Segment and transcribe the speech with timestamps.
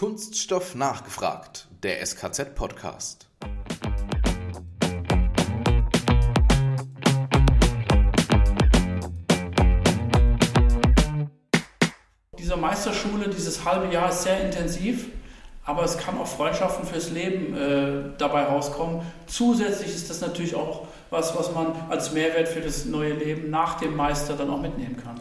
[0.00, 3.28] Kunststoff nachgefragt, der SKZ-Podcast.
[12.38, 15.08] Diese Meisterschule, dieses halbe Jahr ist sehr intensiv,
[15.66, 19.02] aber es kann auch Freundschaften fürs Leben äh, dabei rauskommen.
[19.26, 23.74] Zusätzlich ist das natürlich auch was, was man als Mehrwert für das neue Leben nach
[23.74, 25.20] dem Meister dann auch mitnehmen kann.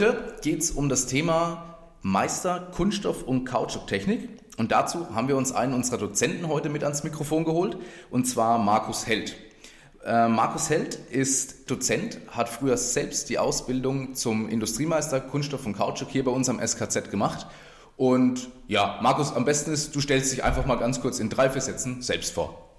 [0.00, 4.30] Heute geht es um das Thema Meister Kunststoff und Kautschuktechnik.
[4.56, 7.76] Und dazu haben wir uns einen unserer Dozenten heute mit ans Mikrofon geholt,
[8.08, 9.36] und zwar Markus Held.
[10.02, 16.08] Äh, Markus Held ist Dozent, hat früher selbst die Ausbildung zum Industriemeister Kunststoff und Kautschuk
[16.08, 17.46] hier bei uns am SKZ gemacht.
[17.98, 21.50] Und ja, Markus, am besten ist, du stellst dich einfach mal ganz kurz in drei,
[21.50, 22.70] vier Sätzen selbst vor.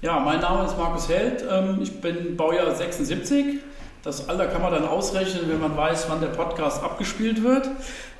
[0.00, 1.44] Ja, mein Name ist Markus Held.
[1.50, 3.58] Ähm, ich bin Baujahr 76,
[4.02, 7.68] das Alter kann man dann ausrechnen, wenn man weiß, wann der Podcast abgespielt wird.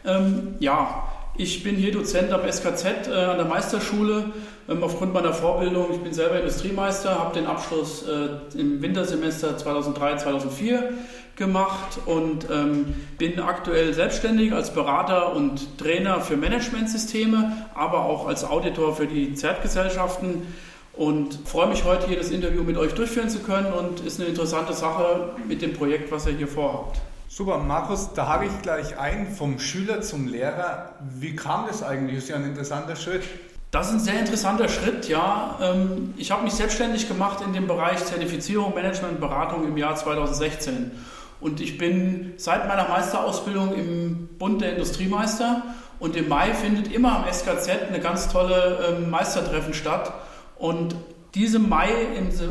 [0.04, 1.04] Ähm, ja,
[1.36, 4.26] ich bin hier Dozent am SKZ äh, an der Meisterschule
[4.68, 5.86] ähm, aufgrund meiner Vorbildung.
[5.92, 10.92] Ich bin selber Industriemeister, habe den Abschluss äh, im Wintersemester 2003, 2004
[11.36, 18.44] gemacht und ähm, bin aktuell selbstständig als Berater und Trainer für Managementsysteme, aber auch als
[18.44, 20.42] Auditor für die Zertgesellschaften
[20.94, 24.28] und freue mich heute hier das Interview mit euch durchführen zu können und ist eine
[24.28, 27.00] interessante Sache mit dem Projekt, was ihr hier vorhabt.
[27.28, 30.94] Super, Markus, da hake ich gleich ein, vom Schüler zum Lehrer.
[31.00, 32.16] Wie kam das eigentlich?
[32.16, 33.22] Das ist ja ein interessanter Schritt.
[33.70, 35.56] Das ist ein sehr interessanter Schritt, ja.
[35.62, 40.90] Ähm, ich habe mich selbstständig gemacht in dem Bereich Zertifizierung, Management, Beratung im Jahr 2016.
[41.40, 45.62] Und ich bin seit meiner Meisterausbildung im Bund der Industriemeister.
[46.00, 50.12] Und im Mai findet immer am SKZ eine ganz tolle ähm, Meistertreffen statt.
[50.60, 50.94] Und
[51.34, 51.88] diesem Mai,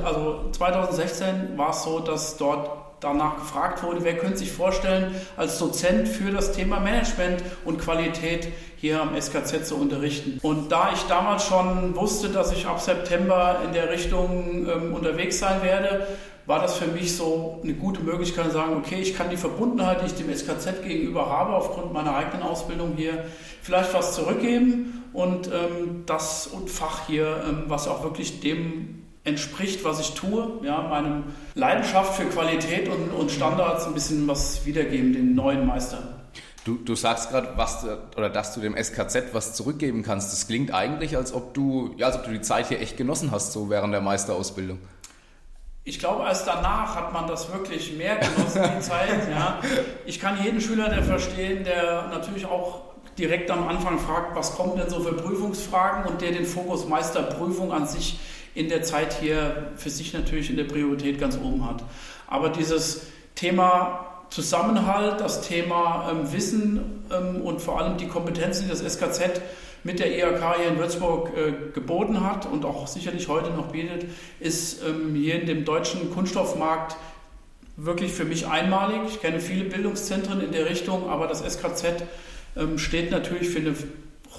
[0.03, 5.57] also 2016, war es so, dass dort danach gefragt wurde, wer könnte sich vorstellen, als
[5.59, 10.39] Dozent für das Thema Management und Qualität hier am SKZ zu unterrichten.
[10.42, 15.39] Und da ich damals schon wusste, dass ich ab September in der Richtung ähm, unterwegs
[15.39, 16.08] sein werde,
[16.49, 20.02] war das für mich so eine gute Möglichkeit zu sagen, okay, ich kann die Verbundenheit,
[20.02, 23.23] die ich dem SKZ gegenüber habe, aufgrund meiner eigenen Ausbildung hier,
[23.61, 29.86] vielleicht was zurückgeben und ähm, das und Fach hier, ähm, was auch wirklich dem entspricht,
[29.86, 35.14] was ich tue, ja, meinem Leidenschaft für Qualität und, und Standards ein bisschen was wiedergeben,
[35.14, 36.08] den neuen Meistern.
[36.66, 37.86] Du, du sagst gerade, was
[38.17, 40.33] oder dass du dem SKZ was zurückgeben kannst.
[40.33, 43.30] Das klingt eigentlich, als ob du, ja, als ob du die Zeit hier echt genossen
[43.30, 44.80] hast, so während der Meisterausbildung.
[45.84, 49.30] Ich glaube, erst danach hat man das wirklich mehr genossen, die Zeit.
[49.30, 49.60] Ja.
[50.06, 52.82] Ich kann jeden Schüler, der verstehen, der natürlich auch
[53.17, 57.72] direkt am Anfang fragt, was kommen denn so für Prüfungsfragen und der den Fokus Meisterprüfung
[57.72, 58.20] an sich
[58.56, 61.84] in der Zeit hier für sich natürlich in der Priorität ganz oben hat.
[62.28, 68.70] Aber dieses Thema Zusammenhalt, das Thema ähm, Wissen ähm, und vor allem die Kompetenzen, die
[68.70, 69.42] das SKZ
[69.84, 74.06] mit der IHK hier in Würzburg äh, geboten hat und auch sicherlich heute noch bietet,
[74.40, 76.95] ist ähm, hier in dem deutschen Kunststoffmarkt
[77.78, 79.02] wirklich für mich einmalig.
[79.08, 82.04] Ich kenne viele Bildungszentren in der Richtung, aber das SKZ
[82.58, 83.73] ähm, steht natürlich für eine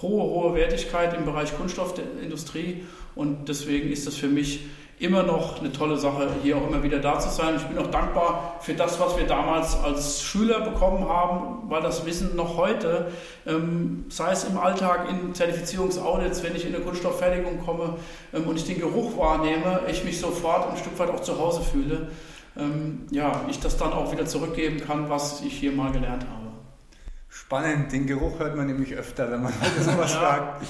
[0.03, 2.83] hohe, hohe Wertigkeit im Bereich Kunststoffindustrie
[3.15, 4.61] und deswegen ist das für mich
[5.00, 7.56] immer noch eine tolle Sache, hier auch immer wieder da zu sein.
[7.56, 12.05] Ich bin auch dankbar für das, was wir damals als Schüler bekommen haben, weil das
[12.05, 13.10] Wissen noch heute,
[13.47, 17.94] ähm, sei es im Alltag in Zertifizierungsaudits, wenn ich in eine Kunststofffertigung komme
[18.34, 21.62] ähm, und ich den Geruch wahrnehme, ich mich sofort ein Stück weit auch zu Hause
[21.62, 22.09] fühle,
[22.59, 26.50] ähm, ja, ich das dann auch wieder zurückgeben kann, was ich hier mal gelernt habe.
[27.31, 30.21] Spannend, den Geruch hört man nämlich öfter, wenn man heute sowas ja.
[30.21, 30.62] fragt.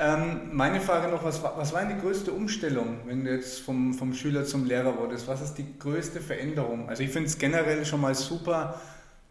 [0.00, 4.14] Ähm, meine Frage noch, was, was war die größte Umstellung, wenn du jetzt vom, vom
[4.14, 5.26] Schüler zum Lehrer wurdest?
[5.26, 6.88] Was ist die größte Veränderung?
[6.88, 8.80] Also ich finde es generell schon mal super,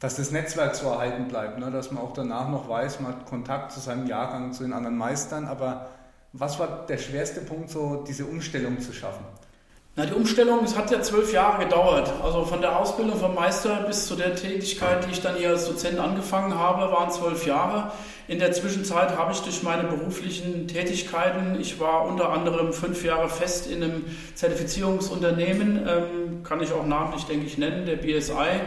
[0.01, 1.71] dass das Netzwerk so erhalten bleibt, ne?
[1.71, 4.97] dass man auch danach noch weiß, man hat Kontakt zu seinem Jahrgang, zu den anderen
[4.97, 5.87] Meistern, aber
[6.33, 9.25] was war der schwerste Punkt, so diese Umstellung zu schaffen?
[9.99, 12.13] Na, die Umstellung, es hat ja zwölf Jahre gedauert.
[12.21, 15.65] Also von der Ausbildung vom Meister bis zu der Tätigkeit, die ich dann hier als
[15.65, 17.91] Dozent angefangen habe, waren zwölf Jahre.
[18.27, 23.27] In der Zwischenzeit habe ich durch meine beruflichen Tätigkeiten, ich war unter anderem fünf Jahre
[23.27, 24.05] fest in einem
[24.35, 28.61] Zertifizierungsunternehmen, ähm, kann ich auch namentlich, denke ich, nennen, der BSI,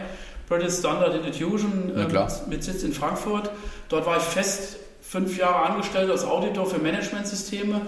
[0.49, 3.49] British Standard Institution, ähm, mit Sitz in Frankfurt.
[3.87, 7.79] Dort war ich fest fünf Jahre angestellt als Auditor für Managementsysteme,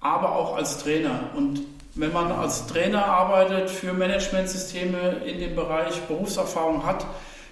[0.00, 1.30] aber auch als Trainer.
[1.36, 1.60] Und
[1.94, 7.06] wenn man als Trainer arbeitet für Managementsysteme in dem Bereich Berufserfahrung hat,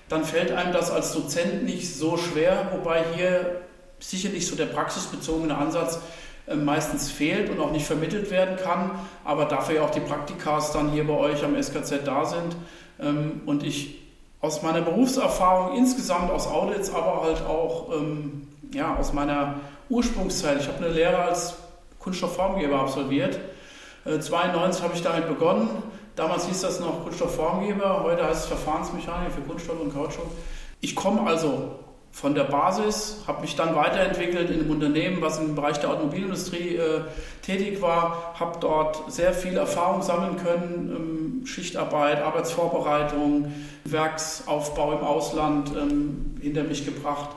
[0.08, 3.62] dann fällt einem das als Dozent nicht so schwer, wobei hier
[4.00, 5.98] sicherlich so der praxisbezogene Ansatz
[6.46, 8.92] äh, meistens fehlt und auch nicht vermittelt werden kann,
[9.24, 12.56] aber dafür ja auch die Praktikas dann hier bei euch am SKZ da sind
[13.00, 13.98] ähm, und ich
[14.40, 19.56] aus meiner Berufserfahrung insgesamt aus Audits, aber halt auch ähm, ja, aus meiner
[19.88, 21.56] Ursprungszeit, ich habe eine Lehre als
[21.98, 23.38] Kunststoffformgeber absolviert.
[24.08, 25.68] 1992 äh, habe ich damit begonnen.
[26.16, 30.26] Damals hieß das noch Kunststoffformgeber, heute heißt es Verfahrensmechaniker für Kunststoff und Kautschuk.
[30.80, 31.78] Ich komme also
[32.10, 36.76] von der Basis, habe mich dann weiterentwickelt in einem Unternehmen, was im Bereich der Automobilindustrie
[36.76, 37.02] äh,
[37.42, 43.52] tätig war, habe dort sehr viel Erfahrung sammeln können, ähm, Schichtarbeit, Arbeitsvorbereitung,
[43.84, 47.28] Werksaufbau im Ausland ähm, hinter mich gebracht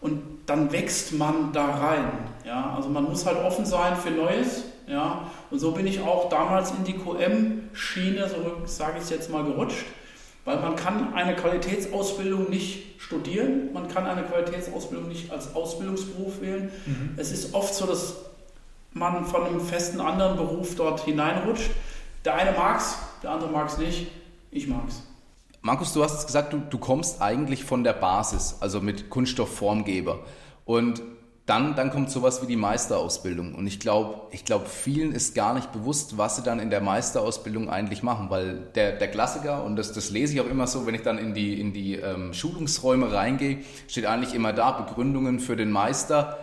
[0.00, 2.10] und dann wächst man da rein.
[2.44, 2.74] Ja?
[2.76, 4.64] Also man muss halt offen sein für Neues.
[4.86, 5.30] Ja?
[5.50, 9.44] Und so bin ich auch damals in die QM-Schiene, so sage ich es jetzt mal,
[9.44, 9.86] gerutscht
[10.46, 16.70] weil man kann eine Qualitätsausbildung nicht studieren, man kann eine Qualitätsausbildung nicht als Ausbildungsberuf wählen.
[16.86, 17.14] Mhm.
[17.16, 18.14] Es ist oft so, dass
[18.92, 21.70] man von einem festen anderen Beruf dort hineinrutscht.
[22.24, 24.06] Der eine mag es, der andere mag es nicht.
[24.52, 25.02] Ich mag es.
[25.62, 30.20] Markus, du hast es gesagt, du, du kommst eigentlich von der Basis, also mit Kunststoffformgeber.
[30.64, 31.02] Und
[31.46, 33.54] dann, dann kommt sowas wie die Meisterausbildung.
[33.54, 36.80] Und ich glaube, ich glaube, vielen ist gar nicht bewusst, was sie dann in der
[36.80, 38.30] Meisterausbildung eigentlich machen.
[38.30, 41.18] Weil der, der Klassiker, und das, das lese ich auch immer so, wenn ich dann
[41.18, 46.36] in die, in die ähm, Schulungsräume reingehe, steht eigentlich immer da, Begründungen für den Meister,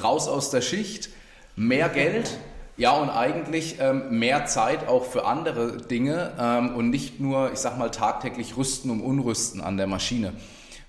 [0.00, 1.10] raus aus der Schicht,
[1.56, 2.38] mehr Geld,
[2.76, 7.58] ja, und eigentlich ähm, mehr Zeit auch für andere Dinge ähm, und nicht nur, ich
[7.58, 10.32] sag mal, tagtäglich rüsten um unrüsten an der Maschine.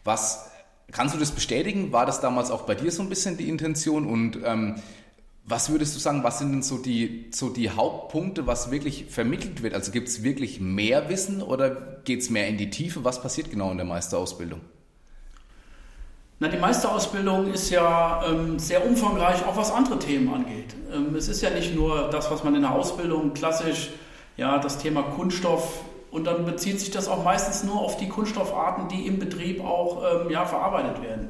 [0.04, 0.50] Was
[0.92, 1.92] Kannst du das bestätigen?
[1.92, 4.06] War das damals auch bei dir so ein bisschen die Intention?
[4.06, 4.76] Und ähm,
[5.44, 9.62] was würdest du sagen, was sind denn so die, so die Hauptpunkte, was wirklich vermittelt
[9.62, 9.74] wird?
[9.74, 11.70] Also gibt es wirklich mehr Wissen oder
[12.04, 13.04] geht es mehr in die Tiefe?
[13.04, 14.62] Was passiert genau in der Meisterausbildung?
[16.40, 20.76] Na, die Meisterausbildung ist ja ähm, sehr umfangreich, auch was andere Themen angeht.
[20.92, 23.92] Ähm, es ist ja nicht nur das, was man in der Ausbildung klassisch,
[24.36, 25.86] ja, das Thema Kunststoff
[26.16, 30.02] und dann bezieht sich das auch meistens nur auf die Kunststoffarten, die im Betrieb auch
[30.02, 31.28] ähm, ja, verarbeitet werden.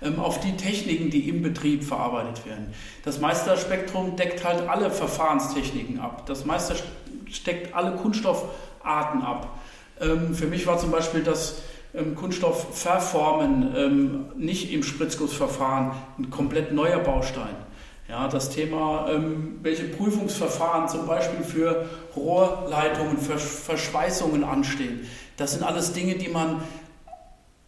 [0.00, 2.72] Ähm, auf die Techniken, die im Betrieb verarbeitet werden.
[3.04, 6.24] Das Meisterspektrum deckt halt alle Verfahrenstechniken ab.
[6.26, 6.76] Das Meister
[7.28, 9.58] steckt alle Kunststoffarten ab.
[10.00, 11.62] Ähm, für mich war zum Beispiel das
[11.92, 17.56] ähm, Kunststoffverformen nicht im Spritzgussverfahren ein komplett neuer Baustein.
[18.08, 21.84] Ja, das Thema, ähm, welche Prüfungsverfahren zum Beispiel für
[22.16, 25.06] Rohrleitungen, für Verschweißungen anstehen.
[25.36, 26.62] Das sind alles Dinge, die man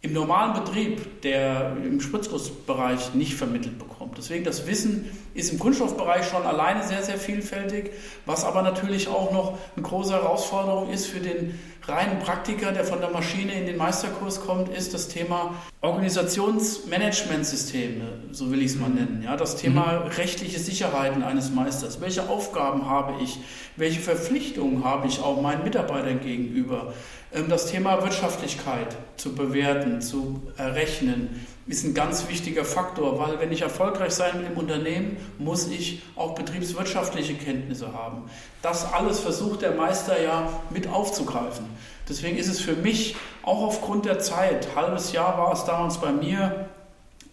[0.01, 4.17] im normalen Betrieb, der im Spritzgussbereich nicht vermittelt bekommt.
[4.17, 7.91] Deswegen das Wissen ist im Kunststoffbereich schon alleine sehr, sehr vielfältig,
[8.25, 13.01] was aber natürlich auch noch eine große Herausforderung ist für den reinen Praktiker, der von
[13.01, 18.89] der Maschine in den Meisterkurs kommt, ist das Thema Organisationsmanagementsysteme, so will ich es mal
[18.89, 19.23] nennen.
[19.23, 20.11] Ja, das Thema mhm.
[20.11, 21.99] rechtliche Sicherheiten eines Meisters.
[22.01, 23.39] Welche Aufgaben habe ich?
[23.77, 26.93] Welche Verpflichtungen habe ich auch meinen Mitarbeitern gegenüber?
[27.33, 33.51] Ähm, das Thema Wirtschaftlichkeit zu bewerten, zu errechnen, ist ein ganz wichtiger Faktor, weil wenn
[33.51, 38.23] ich erfolgreich sein will im Unternehmen, muss ich auch betriebswirtschaftliche Kenntnisse haben.
[38.61, 41.65] Das alles versucht der Meister ja mit aufzugreifen.
[42.09, 46.11] Deswegen ist es für mich auch aufgrund der Zeit, halbes Jahr war es damals bei
[46.11, 46.67] mir,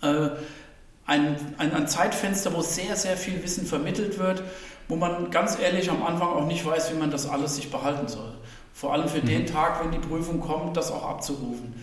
[0.03, 0.29] äh,
[1.07, 4.43] ein, ein, ein Zeitfenster, wo sehr, sehr viel Wissen vermittelt wird,
[4.89, 8.09] wo man ganz ehrlich am Anfang auch nicht weiß, wie man das alles sich behalten
[8.09, 8.35] soll.
[8.75, 9.27] Vor allem für mhm.
[9.27, 11.75] den Tag, wenn die Prüfung kommt, das auch abzurufen.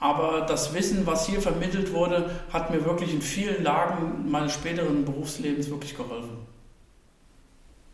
[0.00, 5.04] Aber das Wissen, was hier vermittelt wurde, hat mir wirklich in vielen Lagen meines späteren
[5.04, 6.36] Berufslebens wirklich geholfen.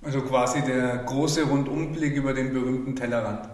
[0.03, 3.49] Also quasi der große Rundumblick über den berühmten Tellerrand.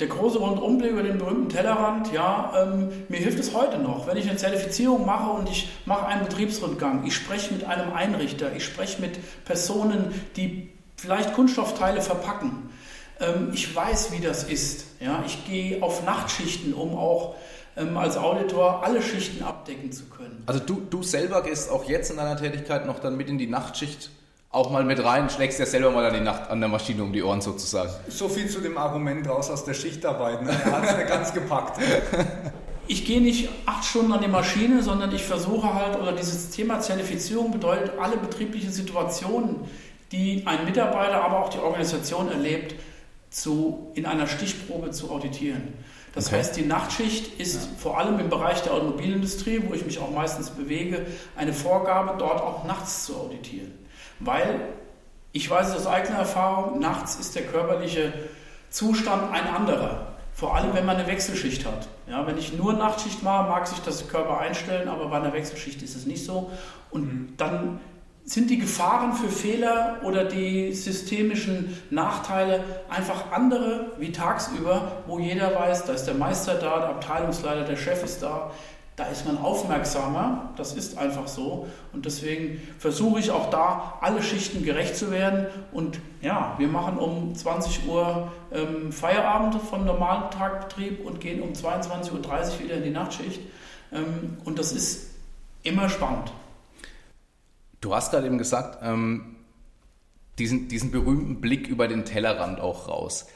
[0.00, 4.06] Der große Rundumblick über den berühmten Tellerrand, ja, ähm, mir hilft es heute noch.
[4.06, 8.54] Wenn ich eine Zertifizierung mache und ich mache einen Betriebsrundgang, ich spreche mit einem Einrichter,
[8.54, 12.70] ich spreche mit Personen, die vielleicht Kunststoffteile verpacken.
[13.20, 14.86] Ähm, ich weiß, wie das ist.
[15.00, 15.22] Ja?
[15.26, 17.34] Ich gehe auf Nachtschichten, um auch
[17.76, 20.42] ähm, als Auditor alle Schichten abdecken zu können.
[20.46, 23.46] Also du, du selber gehst auch jetzt in deiner Tätigkeit noch dann mit in die
[23.46, 24.10] Nachtschicht
[24.50, 27.12] auch mal mit rein, schlägst ja selber mal an die Nacht an der Maschine um
[27.12, 27.90] die Ohren sozusagen.
[28.08, 30.42] So viel zu dem Argument raus aus der Schichtarbeit.
[30.42, 30.50] Ne?
[30.50, 31.78] Er hat es ja ganz gepackt.
[32.90, 36.80] Ich gehe nicht acht Stunden an die Maschine, sondern ich versuche halt, oder dieses Thema
[36.80, 39.56] Zertifizierung bedeutet, alle betrieblichen Situationen,
[40.10, 42.76] die ein Mitarbeiter, aber auch die Organisation erlebt,
[43.30, 45.74] zu, in einer Stichprobe zu auditieren.
[46.14, 46.36] Das okay.
[46.36, 47.68] heißt, die Nachtschicht ist ja.
[47.78, 51.06] vor allem im Bereich der Automobilindustrie, wo ich mich auch meistens bewege,
[51.36, 53.72] eine Vorgabe, dort auch nachts zu auditieren.
[54.20, 54.60] Weil
[55.32, 58.12] ich weiß aus eigener Erfahrung, nachts ist der körperliche
[58.70, 60.14] Zustand ein anderer.
[60.32, 61.88] Vor allem, wenn man eine Wechselschicht hat.
[62.08, 65.82] Ja, wenn ich nur Nachtschicht mache, mag sich das Körper einstellen, aber bei einer Wechselschicht
[65.82, 66.50] ist es nicht so.
[66.90, 67.34] Und mhm.
[67.36, 67.80] dann
[68.28, 75.54] sind die Gefahren für Fehler oder die systemischen Nachteile einfach andere wie tagsüber, wo jeder
[75.54, 78.50] weiß, da ist der Meister da, der Abteilungsleiter, der Chef ist da.
[78.96, 81.68] Da ist man aufmerksamer, das ist einfach so.
[81.94, 85.46] Und deswegen versuche ich auch da, alle Schichten gerecht zu werden.
[85.72, 91.52] Und ja, wir machen um 20 Uhr ähm, Feierabend vom normalen Tagbetrieb und gehen um
[91.52, 93.40] 22.30 Uhr wieder in die Nachtschicht.
[93.90, 95.12] Ähm, und das ist
[95.62, 96.30] immer spannend.
[97.80, 99.36] Du hast gerade eben gesagt, ähm,
[100.38, 103.26] diesen, diesen berühmten Blick über den Tellerrand auch raus.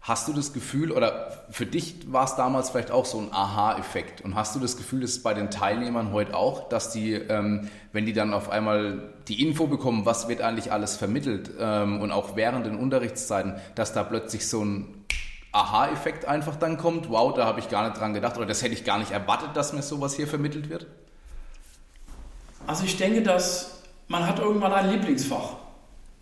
[0.00, 4.20] Hast du das Gefühl, oder für dich war es damals vielleicht auch so ein Aha-Effekt,
[4.20, 8.06] und hast du das Gefühl, dass bei den Teilnehmern heute auch, dass die, ähm, wenn
[8.06, 12.36] die dann auf einmal die Info bekommen, was wird eigentlich alles vermittelt, ähm, und auch
[12.36, 15.04] während den Unterrichtszeiten, dass da plötzlich so ein
[15.50, 18.74] Aha-Effekt einfach dann kommt, wow, da habe ich gar nicht dran gedacht, oder das hätte
[18.74, 20.86] ich gar nicht erwartet, dass mir sowas hier vermittelt wird?
[22.68, 23.77] Also ich denke, dass
[24.08, 25.56] man hat irgendwann ein Lieblingsfach.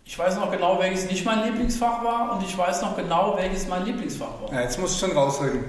[0.05, 3.67] Ich weiß noch genau, welches nicht mein Lieblingsfach war und ich weiß noch genau, welches
[3.67, 4.53] mein Lieblingsfach war.
[4.53, 5.63] Ja, jetzt musst du schon rausreden.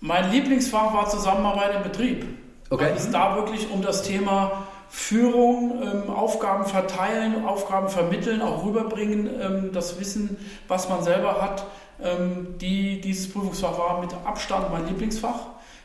[0.00, 2.26] Mein Lieblingsfach war Zusammenarbeit im Betrieb.
[2.68, 2.84] Okay.
[2.84, 9.30] Weil es da wirklich um das Thema Führung, ähm, Aufgaben verteilen, Aufgaben vermitteln, auch rüberbringen,
[9.40, 10.36] ähm, das Wissen,
[10.68, 11.66] was man selber hat.
[12.02, 15.40] Ähm, die, dieses Prüfungsfach war mit Abstand mein Lieblingsfach.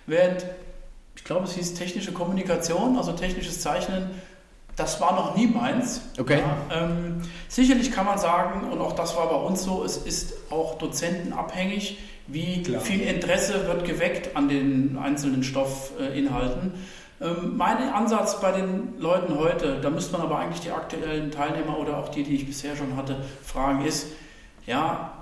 [0.06, 0.46] Während,
[1.16, 4.10] ich glaube, es hieß technische Kommunikation, also technisches Zeichnen,
[4.82, 6.02] das war noch nie meins.
[6.20, 6.40] Okay.
[6.40, 10.34] Ja, ähm, sicherlich kann man sagen, und auch das war bei uns so, es ist
[10.50, 12.82] auch dozentenabhängig, wie Klar.
[12.82, 16.74] viel Interesse wird geweckt an den einzelnen Stoffinhalten.
[17.22, 21.78] Ähm, mein Ansatz bei den Leuten heute, da müsste man aber eigentlich die aktuellen Teilnehmer
[21.78, 24.08] oder auch die, die ich bisher schon hatte, fragen, ist,
[24.66, 25.14] ja,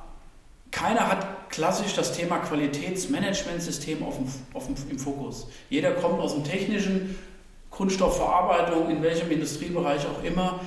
[0.71, 5.47] keiner hat klassisch das Thema Qualitätsmanagementsystem auf dem, auf dem, im Fokus.
[5.69, 7.17] Jeder kommt aus dem technischen,
[7.69, 10.59] Kunststoffverarbeitung, in welchem Industriebereich auch immer.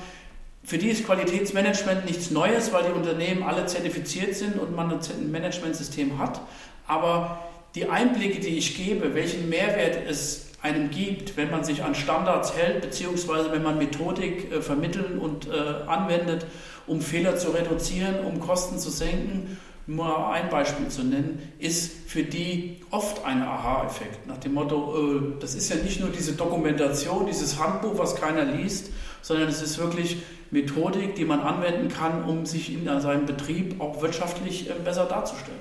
[0.63, 5.31] Für die ist Qualitätsmanagement nichts Neues, weil die Unternehmen alle zertifiziert sind und man ein
[5.31, 6.39] Managementsystem hat.
[6.87, 7.39] Aber
[7.75, 12.55] die Einblicke, die ich gebe, welchen Mehrwert es einem gibt, wenn man sich an Standards
[12.55, 15.51] hält, beziehungsweise wenn man Methodik äh, vermitteln und äh,
[15.87, 16.45] anwendet,
[16.87, 22.23] um Fehler zu reduzieren, um Kosten zu senken mal ein Beispiel zu nennen, ist für
[22.23, 24.27] die oft ein Aha-Effekt.
[24.27, 28.45] Nach dem Motto, äh, das ist ja nicht nur diese Dokumentation, dieses Handbuch, was keiner
[28.45, 30.17] liest, sondern es ist wirklich
[30.51, 35.59] Methodik, die man anwenden kann, um sich in seinem Betrieb auch wirtschaftlich äh, besser darzustellen.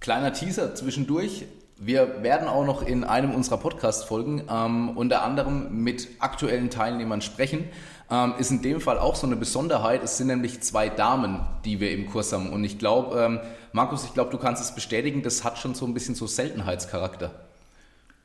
[0.00, 1.46] Kleiner Teaser zwischendurch.
[1.78, 7.68] Wir werden auch noch in einem unserer Podcast-Folgen ähm, unter anderem mit aktuellen Teilnehmern sprechen
[8.10, 10.02] ähm, ist in dem Fall auch so eine Besonderheit.
[10.02, 12.52] Es sind nämlich zwei Damen, die wir im Kurs haben.
[12.52, 13.40] Und ich glaube, ähm,
[13.72, 17.30] Markus, ich glaube, du kannst es bestätigen, das hat schon so ein bisschen so Seltenheitscharakter.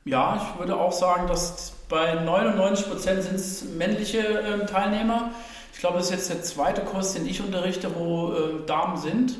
[0.04, 5.30] Ja, ich würde auch sagen, dass bei 99 Prozent sind es männliche äh, Teilnehmer.
[5.72, 9.36] Ich glaube, das ist jetzt der zweite Kurs, den ich unterrichte, wo äh, Damen sind.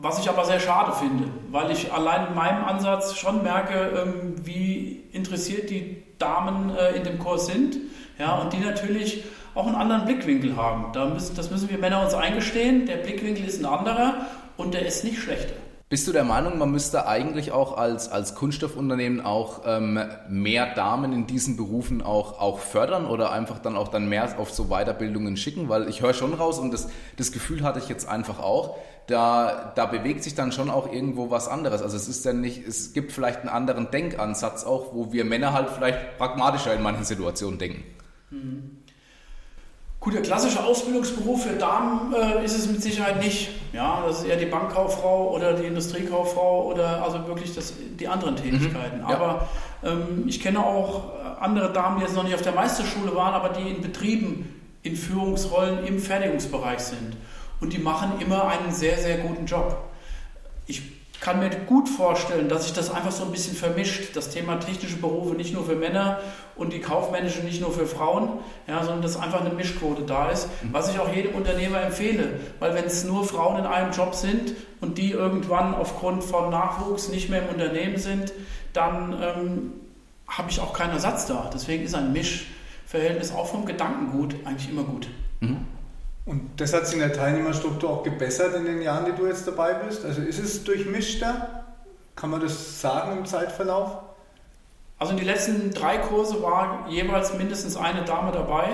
[0.00, 4.36] Was ich aber sehr schade finde, weil ich allein in meinem Ansatz schon merke, ähm,
[4.44, 7.78] wie interessiert die Damen äh, in dem Kurs sind.
[8.16, 9.24] Ja, und die natürlich
[9.56, 10.92] auch einen anderen Blickwinkel haben.
[10.92, 12.86] Das müssen wir Männer uns eingestehen.
[12.86, 14.26] Der Blickwinkel ist ein anderer
[14.56, 15.54] und der ist nicht schlechter.
[15.88, 21.12] Bist du der Meinung, man müsste eigentlich auch als, als Kunststoffunternehmen auch ähm, mehr Damen
[21.12, 25.36] in diesen Berufen auch, auch fördern oder einfach dann auch dann mehr auf so Weiterbildungen
[25.36, 25.68] schicken?
[25.68, 28.76] Weil ich höre schon raus und das, das Gefühl hatte ich jetzt einfach auch,
[29.08, 31.82] da, da bewegt sich dann schon auch irgendwo was anderes.
[31.82, 35.54] Also es ist ja nicht, es gibt vielleicht einen anderen Denkansatz auch, wo wir Männer
[35.54, 37.84] halt vielleicht pragmatischer in manchen Situationen denken.
[38.30, 38.78] Mhm.
[40.00, 43.50] Gut, der klassische Ausbildungsberuf für Damen äh, ist es mit Sicherheit nicht.
[43.72, 48.34] Ja, das ist eher die Bankkauffrau oder die Industriekauffrau oder also wirklich das, die anderen
[48.34, 48.38] mhm.
[48.38, 48.98] Tätigkeiten.
[48.98, 49.16] Mhm, ja.
[49.16, 49.48] Aber
[49.82, 51.04] ähm, ich kenne auch
[51.40, 54.96] andere Damen, die jetzt noch nicht auf der Meisterschule waren, aber die in Betrieben in
[54.96, 57.16] Führungsrollen im Fertigungsbereich sind.
[57.60, 59.76] Und die machen immer einen sehr, sehr guten Job.
[60.66, 60.82] Ich
[61.20, 64.14] kann mir gut vorstellen, dass sich das einfach so ein bisschen vermischt.
[64.14, 66.20] Das Thema technische Berufe nicht nur für Männer
[66.54, 68.28] und die kaufmännische nicht nur für Frauen,
[68.68, 70.72] ja, sondern dass einfach eine Mischquote da ist, mhm.
[70.72, 72.38] was ich auch jedem Unternehmer empfehle.
[72.60, 77.08] Weil wenn es nur Frauen in einem Job sind und die irgendwann aufgrund von Nachwuchs
[77.08, 78.32] nicht mehr im Unternehmen sind,
[78.72, 79.72] dann ähm,
[80.28, 81.50] habe ich auch keinen Ersatz da.
[81.52, 85.08] Deswegen ist ein Mischverhältnis auch vom Gedankengut eigentlich immer gut.
[85.40, 85.66] Mhm.
[86.28, 89.48] Und das hat sich in der Teilnehmerstruktur auch gebessert in den Jahren, die du jetzt
[89.48, 90.04] dabei bist?
[90.04, 91.64] Also ist es durchmischter?
[92.16, 93.96] Kann man das sagen im Zeitverlauf?
[94.98, 98.66] Also in den letzten drei Kurse war jeweils mindestens eine Dame dabei.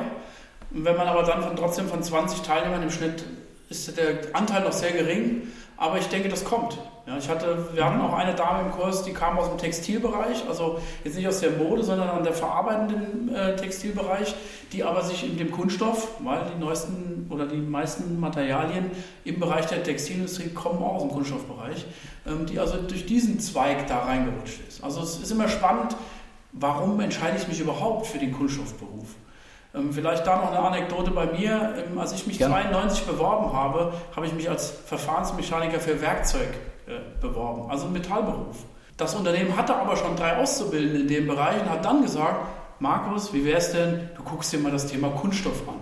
[0.72, 3.24] Und wenn man aber dann von, trotzdem von 20 Teilnehmern im Schnitt
[3.70, 5.46] ist der Anteil noch sehr gering.
[5.76, 6.76] Aber ich denke, das kommt.
[7.06, 10.48] Ja, ich hatte, wir hatten auch eine Dame im Kurs, die kam aus dem Textilbereich,
[10.48, 14.34] also jetzt nicht aus der Mode, sondern an der verarbeitenden äh, Textilbereich,
[14.72, 18.90] die aber sich in dem Kunststoff, weil die neuesten oder die meisten Materialien
[19.24, 21.84] im Bereich der Textilindustrie kommen auch aus dem Kunststoffbereich,
[22.26, 24.82] ähm, die also durch diesen Zweig da reingerutscht ist.
[24.82, 25.94] Also es ist immer spannend,
[26.52, 29.08] warum entscheide ich mich überhaupt für den Kunststoffberuf?
[29.74, 31.74] Ähm, vielleicht da noch eine Anekdote bei mir.
[31.86, 32.54] Ähm, als ich mich Gerne.
[32.54, 36.48] 92 beworben habe, habe ich mich als Verfahrensmechaniker für Werkzeug
[37.20, 38.64] beworben, also Metallberuf.
[38.96, 42.46] Das Unternehmen hatte aber schon drei Auszubildende in dem Bereich und hat dann gesagt,
[42.78, 45.80] Markus, wie wäre es denn, du guckst dir mal das Thema Kunststoff an.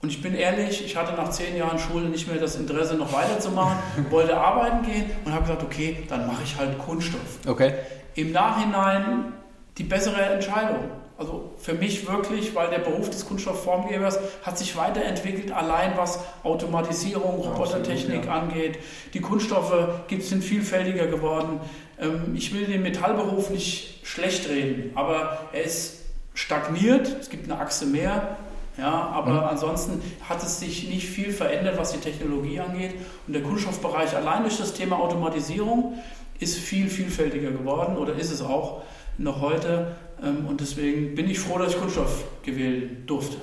[0.00, 3.12] Und ich bin ehrlich, ich hatte nach zehn Jahren Schule nicht mehr das Interesse, noch
[3.12, 3.76] weiterzumachen,
[4.10, 7.40] wollte arbeiten gehen und habe gesagt, okay, dann mache ich halt Kunststoff.
[7.46, 7.74] Okay.
[8.14, 9.32] Im Nachhinein
[9.76, 10.90] die bessere Entscheidung.
[11.18, 17.40] Also für mich wirklich, weil der Beruf des Kunststoffformgebers hat sich weiterentwickelt, allein was Automatisierung,
[17.40, 18.32] Robotertechnik ja.
[18.34, 18.78] angeht.
[19.14, 19.88] Die Kunststoffe
[20.20, 21.58] sind vielfältiger geworden.
[22.00, 27.08] Ähm, ich will den Metallberuf nicht schlecht reden, aber er ist stagniert.
[27.20, 28.36] Es gibt eine Achse mehr.
[28.78, 29.48] Ja, aber mhm.
[29.48, 32.94] ansonsten hat es sich nicht viel verändert, was die Technologie angeht.
[33.26, 35.94] Und der Kunststoffbereich allein durch das Thema Automatisierung
[36.38, 38.82] ist viel vielfältiger geworden oder ist es auch
[39.18, 39.88] noch heute.
[40.22, 43.36] Ähm, und deswegen bin ich froh, dass ich Kunststoff gewählt durfte.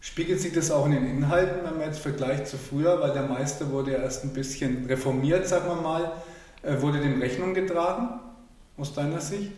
[0.00, 3.24] Spiegelt sich das auch in den Inhalten, wenn man jetzt vergleicht zu früher, weil der
[3.24, 6.12] Meister wurde ja erst ein bisschen reformiert, sagen wir mal,
[6.62, 8.20] äh, wurde dem Rechnung getragen,
[8.76, 9.50] aus deiner Sicht?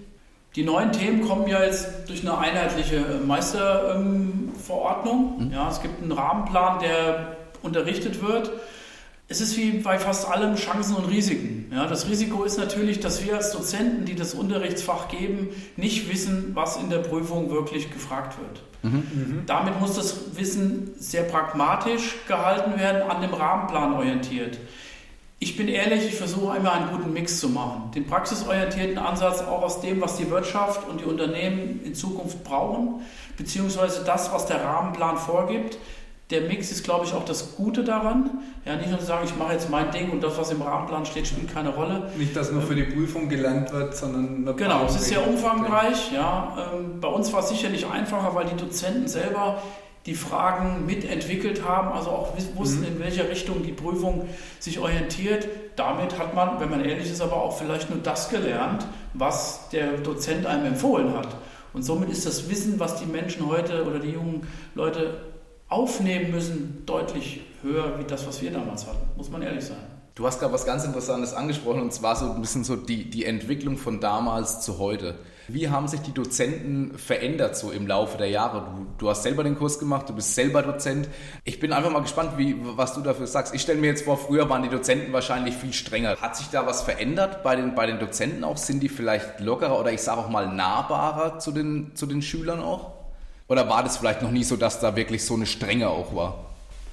[0.56, 5.46] Die neuen Themen kommen ja jetzt durch eine einheitliche äh, Meisterverordnung.
[5.46, 5.52] Mhm.
[5.52, 8.50] Ja, es gibt einen Rahmenplan, der unterrichtet wird.
[9.30, 11.70] Es ist wie bei fast allem Chancen und Risiken.
[11.70, 16.52] Ja, das Risiko ist natürlich, dass wir als Dozenten, die das Unterrichtsfach geben, nicht wissen,
[16.54, 18.62] was in der Prüfung wirklich gefragt wird.
[18.82, 18.98] Mhm.
[18.98, 19.42] Mhm.
[19.46, 24.58] Damit muss das Wissen sehr pragmatisch gehalten werden, an dem Rahmenplan orientiert.
[25.40, 27.90] Ich bin ehrlich, ich versuche einmal einen guten Mix zu machen.
[27.94, 33.02] Den praxisorientierten Ansatz auch aus dem, was die Wirtschaft und die Unternehmen in Zukunft brauchen,
[33.36, 35.76] beziehungsweise das, was der Rahmenplan vorgibt,
[36.30, 38.30] der Mix ist, glaube ich, auch das Gute daran.
[38.66, 41.06] Ja, nicht nur zu sagen, ich mache jetzt mein Ding und das, was im Rahmenplan
[41.06, 42.10] steht, spielt keine Rolle.
[42.18, 44.54] Nicht, dass nur für die Prüfung gelernt wird, sondern...
[44.56, 46.12] Genau, es ist sehr umfangreich.
[46.12, 46.56] Ja.
[46.74, 49.62] Ähm, bei uns war es sicherlich einfacher, weil die Dozenten selber
[50.04, 52.86] die Fragen mitentwickelt haben, also auch wussten, mhm.
[52.86, 55.48] in welcher Richtung die Prüfung sich orientiert.
[55.76, 59.98] Damit hat man, wenn man ehrlich ist, aber auch vielleicht nur das gelernt, was der
[59.98, 61.28] Dozent einem empfohlen hat.
[61.72, 65.27] Und somit ist das Wissen, was die Menschen heute oder die jungen Leute
[65.68, 69.76] aufnehmen müssen, deutlich höher wie das, was wir damals hatten, muss man ehrlich sein.
[70.14, 73.24] Du hast gerade was ganz Interessantes angesprochen und zwar so ein bisschen so die, die
[73.24, 75.14] Entwicklung von damals zu heute.
[75.46, 78.66] Wie haben sich die Dozenten verändert so im Laufe der Jahre?
[78.76, 81.08] Du, du hast selber den Kurs gemacht, du bist selber Dozent.
[81.44, 83.54] Ich bin einfach mal gespannt, wie, was du dafür sagst.
[83.54, 86.16] Ich stelle mir jetzt vor, früher waren die Dozenten wahrscheinlich viel strenger.
[86.16, 88.56] Hat sich da was verändert bei den, bei den Dozenten auch?
[88.56, 92.60] Sind die vielleicht lockerer oder ich sage auch mal nahbarer zu den, zu den Schülern
[92.60, 92.97] auch?
[93.48, 96.44] Oder war das vielleicht noch nie so, dass da wirklich so eine Strenge auch war?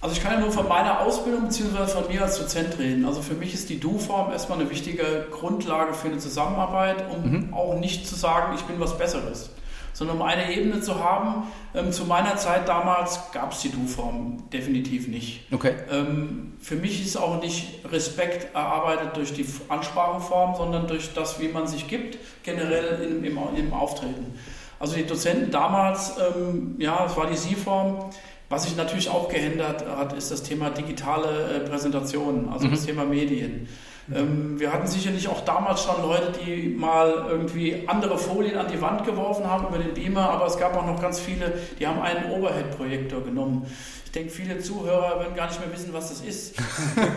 [0.01, 1.87] Also ich kann ja nur von meiner Ausbildung bzw.
[1.87, 3.05] von mir als Dozent reden.
[3.05, 7.53] Also für mich ist die Du-Form erstmal eine wichtige Grundlage für eine Zusammenarbeit, um mhm.
[7.53, 9.49] auch nicht zu sagen, ich bin was Besseres,
[9.93, 11.47] sondern um eine Ebene zu haben.
[11.73, 15.51] Ähm, zu meiner Zeit damals gab es die Du-Form definitiv nicht.
[15.51, 15.73] Okay.
[15.91, 21.47] Ähm, für mich ist auch nicht Respekt erarbeitet durch die Anspracheform, sondern durch das, wie
[21.47, 24.37] man sich gibt, generell im, im, im Auftreten.
[24.79, 28.09] Also die Dozenten damals, ähm, ja, es war die Sie-Form.
[28.47, 32.71] Was sich natürlich auch geändert hat, ist das Thema digitale äh, Präsentationen, also mhm.
[32.71, 33.67] das Thema Medien.
[34.13, 38.79] Ähm, wir hatten sicherlich auch damals schon Leute, die mal irgendwie andere Folien an die
[38.79, 41.99] Wand geworfen haben über den Beamer, aber es gab auch noch ganz viele, die haben
[42.01, 43.65] einen Overhead-Projektor genommen.
[44.05, 46.55] Ich denke, viele Zuhörer werden gar nicht mehr wissen, was das ist.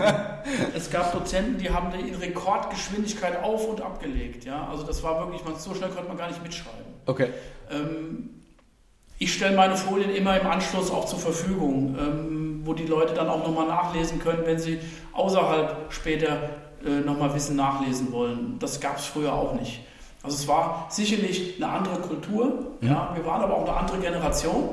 [0.75, 4.47] es gab Dozenten, die haben die in Rekordgeschwindigkeit auf und abgelegt.
[4.47, 4.67] Ja?
[4.69, 6.98] Also das war wirklich, so schnell konnte man gar nicht mitschreiben.
[7.09, 7.29] Okay.
[7.71, 8.29] Ähm,
[9.19, 13.29] ich stelle meine Folien immer im Anschluss auch zur Verfügung, ähm, wo die Leute dann
[13.29, 14.79] auch nochmal nachlesen können, wenn sie
[15.15, 16.51] außerhalb später
[16.85, 18.59] äh, nochmal Wissen nachlesen wollen.
[18.61, 19.81] Das gab es früher auch nicht.
[20.23, 22.77] Also es war sicherlich eine andere Kultur.
[22.81, 22.89] Mhm.
[22.89, 24.69] Ja, wir waren aber auch eine andere Generation.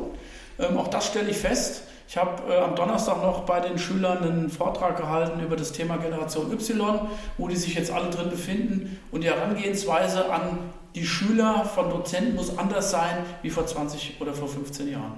[0.60, 1.84] Ähm, auch das stelle ich fest.
[2.10, 5.96] Ich habe äh, am Donnerstag noch bei den Schülern einen Vortrag gehalten über das Thema
[5.98, 7.00] Generation Y,
[7.38, 9.00] wo die sich jetzt alle drin befinden.
[9.12, 10.60] Und die Herangehensweise an
[10.96, 15.18] die Schüler von Dozenten muss anders sein wie vor 20 oder vor 15 Jahren.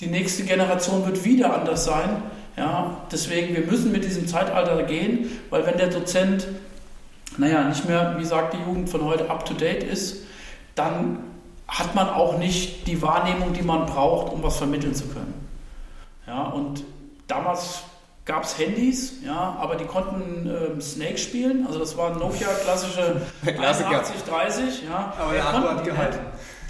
[0.00, 2.22] Die nächste Generation wird wieder anders sein.
[2.56, 6.48] Ja, deswegen, wir müssen mit diesem Zeitalter gehen, weil wenn der Dozent,
[7.38, 10.24] naja, nicht mehr, wie sagt die Jugend von heute, up-to-date ist,
[10.74, 11.20] dann
[11.68, 15.34] hat man auch nicht die Wahrnehmung, die man braucht, um was vermitteln zu können.
[16.26, 16.82] Ja, und
[17.28, 17.84] damals
[18.24, 21.66] gab es Handys, ja, aber die konnten ähm, Snake spielen.
[21.66, 24.84] Also das war ein Nokia klassische 8130.
[24.88, 25.12] Ja.
[25.18, 26.18] Aber der Akku hat gehalten.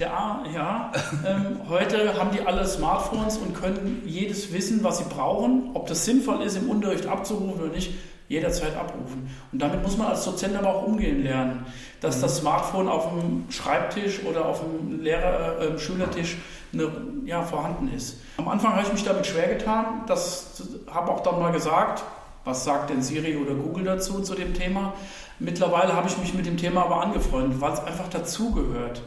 [0.00, 0.90] Der A, ja.
[1.24, 5.70] ähm, heute haben die alle Smartphones und können jedes wissen, was sie brauchen.
[5.74, 7.92] Ob das sinnvoll ist, im Unterricht abzurufen oder nicht,
[8.28, 9.30] jederzeit abrufen.
[9.52, 11.66] Und damit muss man als Dozent aber auch umgehen lernen,
[12.00, 16.38] dass das Smartphone auf dem Schreibtisch oder auf dem Lehrer, äh, Schülertisch
[16.74, 16.90] eine,
[17.24, 18.18] ja, vorhanden ist.
[18.36, 20.02] Am Anfang habe ich mich damit schwer getan.
[20.06, 22.02] Das habe auch dann mal gesagt.
[22.44, 24.92] Was sagt denn Siri oder Google dazu zu dem Thema?
[25.38, 29.02] Mittlerweile habe ich mich mit dem Thema aber angefreundet, weil es einfach dazugehört.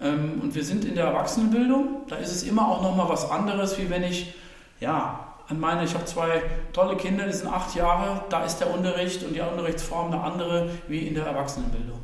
[0.00, 2.02] Ähm, und wir sind in der Erwachsenenbildung.
[2.08, 4.34] Da ist es immer auch noch mal was anderes, wie wenn ich
[4.80, 8.22] ja an meine, ich habe zwei tolle Kinder, die sind acht Jahre.
[8.28, 11.98] Da ist der Unterricht und die Unterrichtsform eine andere wie in der Erwachsenenbildung.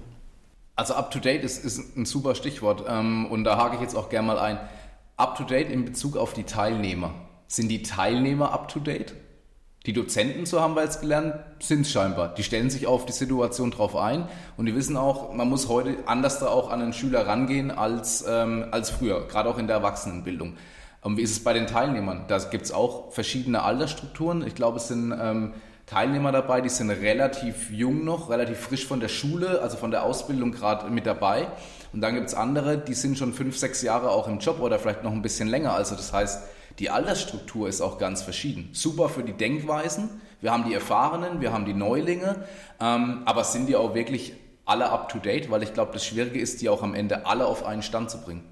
[0.77, 3.95] Also up to date ist, ist ein super Stichwort ähm, und da hake ich jetzt
[3.95, 4.59] auch gerne mal ein.
[5.17, 7.15] Up to date in Bezug auf die Teilnehmer.
[7.47, 9.15] Sind die Teilnehmer up to date?
[9.87, 12.35] Die Dozenten, so haben wir jetzt gelernt, sind es scheinbar.
[12.35, 15.99] Die stellen sich auf die Situation drauf ein und die wissen auch, man muss heute
[16.07, 19.77] anders da auch an den Schüler rangehen als, ähm, als früher, gerade auch in der
[19.77, 20.57] Erwachsenenbildung.
[21.01, 22.25] Und wie ist es bei den Teilnehmern?
[22.27, 24.45] Da gibt es auch verschiedene Altersstrukturen.
[24.45, 25.55] Ich glaube, es sind ähm,
[25.87, 30.03] Teilnehmer dabei, die sind relativ jung noch, relativ frisch von der Schule, also von der
[30.03, 31.47] Ausbildung gerade mit dabei.
[31.95, 34.81] Und dann gibt es andere, die sind schon fünf, sechs Jahre auch im Job oder
[34.81, 35.75] vielleicht noch ein bisschen länger.
[35.75, 36.43] Also das heißt,
[36.81, 38.71] die Altersstruktur ist auch ganz verschieden.
[38.73, 40.11] Super für die Denkweisen.
[40.41, 42.45] Wir haben die Erfahrenen, wir haben die Neulinge,
[42.81, 45.51] ähm, aber sind die auch wirklich alle up-to-date?
[45.53, 48.21] Weil ich glaube, das Schwierige ist, die auch am Ende alle auf einen Stand zu
[48.21, 48.43] bringen.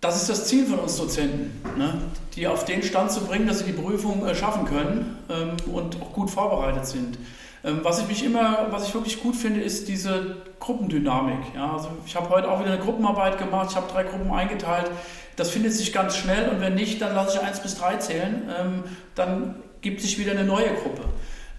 [0.00, 2.02] Das ist das Ziel von uns Dozenten, ne?
[2.36, 6.00] die auf den Stand zu bringen, dass sie die Prüfung äh, schaffen können ähm, und
[6.00, 7.18] auch gut vorbereitet sind.
[7.66, 11.54] Ähm, was ich mich immer, was ich wirklich gut finde, ist diese Gruppendynamik.
[11.54, 14.90] Ja, also ich habe heute auch wieder eine Gruppenarbeit gemacht, ich habe drei Gruppen eingeteilt.
[15.34, 18.48] Das findet sich ganz schnell und wenn nicht, dann lasse ich eins bis drei zählen.
[18.58, 18.84] Ähm,
[19.16, 21.02] dann gibt sich wieder eine neue Gruppe.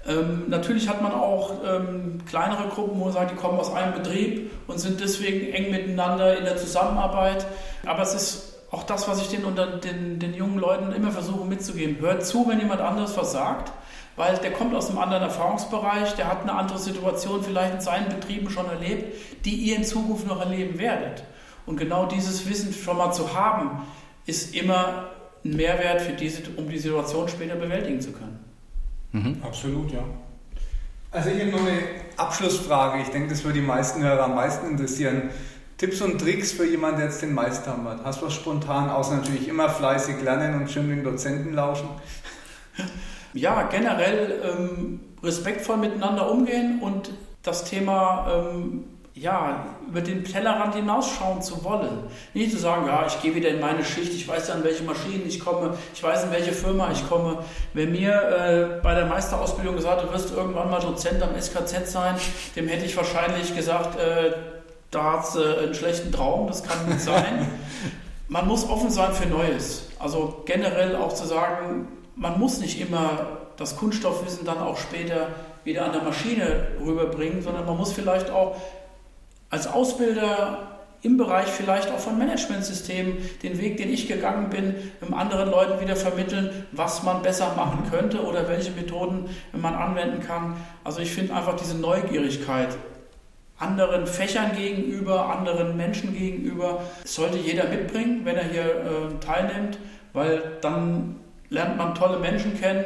[0.08, 3.94] Ähm, natürlich hat man auch ähm, kleinere Gruppen, wo man sagt, die kommen aus einem
[3.94, 7.46] Betrieb und sind deswegen eng miteinander in der Zusammenarbeit.
[7.86, 9.44] Aber es ist auch das, was ich den,
[9.84, 12.00] den, den jungen Leuten immer versuche mitzugeben.
[12.00, 13.74] Hört zu, wenn jemand anderes was sagt
[14.18, 18.10] weil der kommt aus einem anderen Erfahrungsbereich, der hat eine andere Situation vielleicht in seinen
[18.10, 21.24] Betrieben schon erlebt, die ihr in Zukunft noch erleben werdet.
[21.66, 23.84] Und genau dieses Wissen schon mal zu haben,
[24.26, 25.12] ist immer
[25.46, 28.40] ein Mehrwert für diese, um die Situation später bewältigen zu können.
[29.12, 29.38] Mhm.
[29.44, 30.04] Absolut, ja.
[31.12, 31.80] Also ich habe noch eine
[32.18, 33.04] Abschlussfrage.
[33.04, 35.30] Ich denke, das würde die meisten Hörer am meisten interessieren.
[35.78, 38.04] Tipps und Tricks für jemanden, der jetzt den Meister hat.
[38.04, 41.88] Hast du was spontan, außer natürlich immer fleißig lernen und schön den Dozenten lauschen?
[43.34, 47.12] ja, generell ähm, respektvoll miteinander umgehen und
[47.44, 48.84] das Thema ähm,
[49.20, 52.04] ja, über den Tellerrand hinausschauen zu wollen.
[52.34, 55.24] Nicht zu sagen, ja, ich gehe wieder in meine Schicht, ich weiß an welche Maschinen
[55.26, 57.40] ich komme, ich weiß in welche Firma ich komme.
[57.74, 61.90] Wer mir äh, bei der Meisterausbildung gesagt hat, du wirst irgendwann mal Dozent am SKZ
[61.90, 62.16] sein,
[62.56, 64.34] dem hätte ich wahrscheinlich gesagt, äh,
[64.92, 67.48] da hat äh, einen schlechten Traum, das kann nicht sein.
[68.30, 69.88] Man muss offen sein für Neues.
[70.00, 71.88] Also generell auch zu sagen,
[72.18, 75.30] man muss nicht immer das Kunststoffwissen dann auch später
[75.64, 78.56] wieder an der Maschine rüberbringen, sondern man muss vielleicht auch
[79.50, 84.76] als Ausbilder im Bereich vielleicht auch von Managementsystemen den Weg, den ich gegangen bin,
[85.14, 90.58] anderen Leuten wieder vermitteln, was man besser machen könnte oder welche Methoden man anwenden kann.
[90.84, 92.70] Also ich finde einfach diese Neugierigkeit
[93.60, 99.80] anderen Fächern gegenüber, anderen Menschen gegenüber, sollte jeder mitbringen, wenn er hier äh, teilnimmt,
[100.14, 101.16] weil dann
[101.50, 102.84] lernt man tolle Menschen kennen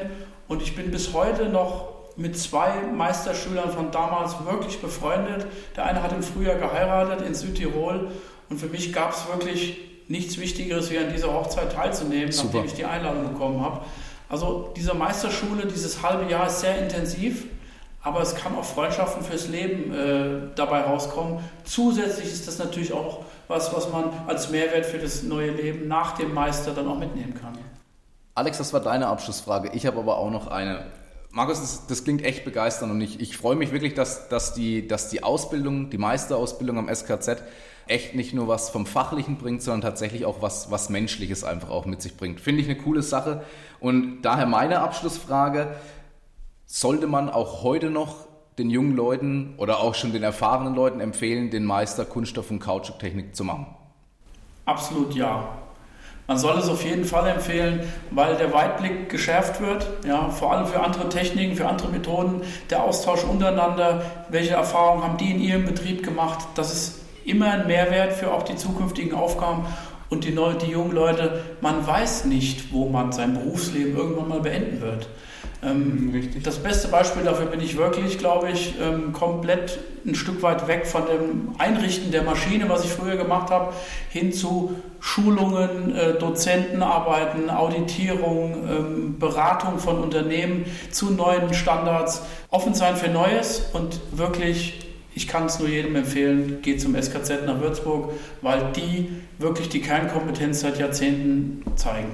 [0.48, 5.48] und ich bin bis heute noch mit zwei Meisterschülern von damals wirklich befreundet.
[5.76, 8.12] Der eine hat im Frühjahr geheiratet in Südtirol
[8.50, 12.48] und für mich gab es wirklich nichts Wichtigeres, wie an dieser Hochzeit teilzunehmen, Super.
[12.48, 13.82] nachdem ich die Einladung bekommen habe.
[14.30, 17.46] Also diese Meisterschule, dieses halbe Jahr ist sehr intensiv,
[18.04, 21.40] aber es kann auch Freundschaften fürs Leben äh, dabei rauskommen.
[21.64, 26.14] Zusätzlich ist das natürlich auch was, was man als Mehrwert für das neue Leben nach
[26.18, 27.58] dem Meister dann auch mitnehmen kann.
[28.34, 29.72] Alex, das war deine Abschlussfrage.
[29.74, 30.86] Ich habe aber auch noch eine.
[31.32, 34.88] Markus, das, das klingt echt begeisternd und ich, ich freue mich wirklich, dass, dass, die,
[34.88, 37.42] dass die Ausbildung, die Meisterausbildung am SKZ
[37.88, 41.86] echt nicht nur was vom Fachlichen bringt, sondern tatsächlich auch was, was Menschliches einfach auch
[41.86, 42.42] mit sich bringt.
[42.42, 43.44] Finde ich eine coole Sache.
[43.80, 45.76] Und daher meine Abschlussfrage,
[46.66, 51.50] sollte man auch heute noch den jungen Leuten oder auch schon den erfahrenen Leuten empfehlen,
[51.50, 53.68] den Meister Kunststoff und Kautschuktechnik zu machen?
[54.66, 55.61] Absolut ja.
[56.28, 57.82] Man soll es auf jeden Fall empfehlen,
[58.12, 62.84] weil der Weitblick geschärft wird, ja, vor allem für andere Techniken, für andere Methoden, der
[62.84, 68.14] Austausch untereinander, welche Erfahrungen haben die in ihrem Betrieb gemacht, das ist immer ein Mehrwert
[68.14, 69.66] für auch die zukünftigen Aufgaben
[70.10, 74.82] und die, die jungen Leute, man weiß nicht, wo man sein Berufsleben irgendwann mal beenden
[74.82, 75.08] wird.
[75.64, 76.44] Ähm, Richtig.
[76.44, 80.88] Das beste Beispiel dafür bin ich wirklich, glaube ich, ähm, komplett ein Stück weit weg
[80.88, 83.74] von dem Einrichten der Maschine, was ich früher gemacht habe,
[84.10, 92.96] hin zu Schulungen, äh, Dozentenarbeiten, Auditierung, ähm, Beratung von Unternehmen zu neuen Standards, offen sein
[92.96, 98.14] für Neues und wirklich ich kann es nur jedem empfehlen, geht zum SKZ nach Würzburg,
[98.42, 102.12] weil die wirklich die Kernkompetenz seit Jahrzehnten zeigen.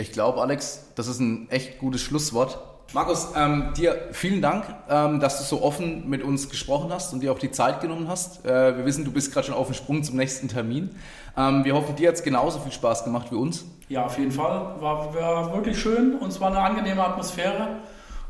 [0.00, 2.58] Ich glaube, Alex, das ist ein echt gutes Schlusswort.
[2.94, 7.20] Markus, ähm, dir vielen Dank, ähm, dass du so offen mit uns gesprochen hast und
[7.20, 8.44] dir auch die Zeit genommen hast.
[8.44, 10.90] Äh, wir wissen, du bist gerade schon auf dem Sprung zum nächsten Termin.
[11.36, 13.64] Ähm, wir hoffen, dir hat es genauso viel Spaß gemacht wie uns.
[13.88, 14.80] Ja, auf jeden Fall.
[14.80, 17.76] War, war wirklich schön und es war eine angenehme Atmosphäre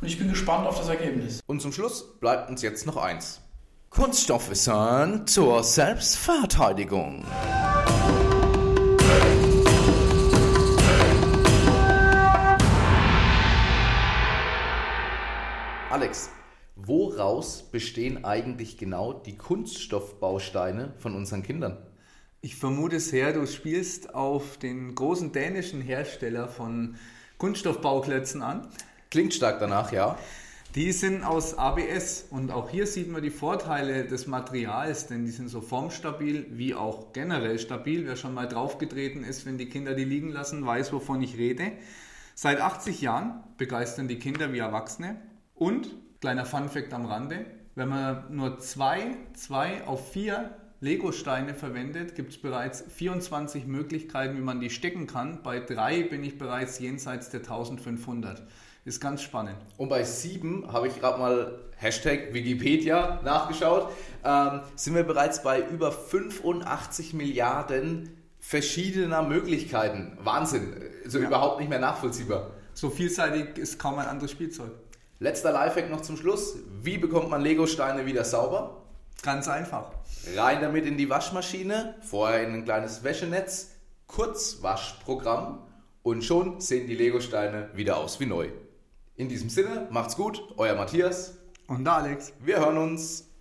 [0.01, 1.41] und ich bin gespannt auf das Ergebnis.
[1.47, 3.41] Und zum Schluss bleibt uns jetzt noch eins.
[3.91, 7.25] Kunststoffwissern zur Selbstverteidigung.
[15.91, 16.31] Alex,
[16.77, 21.79] woraus bestehen eigentlich genau die Kunststoffbausteine von unseren Kindern?
[22.43, 26.95] Ich vermute sehr, du spielst auf den großen dänischen Hersteller von
[27.39, 28.69] Kunststoffbauklötzen an.
[29.11, 30.17] Klingt stark danach, ja.
[30.77, 35.33] Die sind aus ABS und auch hier sieht man die Vorteile des Materials, denn die
[35.33, 38.07] sind so formstabil wie auch generell stabil.
[38.07, 41.73] Wer schon mal draufgetreten ist, wenn die Kinder die liegen lassen, weiß, wovon ich rede.
[42.37, 45.21] Seit 80 Jahren begeistern die Kinder wie Erwachsene.
[45.61, 45.91] Und,
[46.23, 47.45] kleiner Funfact am Rande,
[47.75, 54.41] wenn man nur zwei, zwei auf vier Lego-Steine verwendet, gibt es bereits 24 Möglichkeiten, wie
[54.41, 55.43] man die stecken kann.
[55.43, 58.43] Bei drei bin ich bereits jenseits der 1500.
[58.87, 59.59] Ist ganz spannend.
[59.77, 63.93] Und bei sieben habe ich gerade mal Hashtag Wikipedia nachgeschaut,
[64.25, 70.17] ähm, sind wir bereits bei über 85 Milliarden verschiedener Möglichkeiten.
[70.23, 70.73] Wahnsinn,
[71.05, 71.27] also ja.
[71.27, 72.53] überhaupt nicht mehr nachvollziehbar.
[72.73, 74.71] So vielseitig ist kaum ein anderes Spielzeug.
[75.23, 76.57] Letzter Lifehack noch zum Schluss.
[76.81, 78.87] Wie bekommt man Lego-Steine wieder sauber?
[79.23, 79.93] Ganz einfach.
[80.35, 83.73] Rein damit in die Waschmaschine, vorher in ein kleines Wäschenetz,
[84.07, 85.59] Kurzwaschprogramm
[86.03, 88.49] und schon sehen die Lego-Steine wieder aus wie neu.
[89.15, 92.33] In diesem Sinne, macht's gut, euer Matthias und Alex.
[92.41, 93.30] Wir hören uns.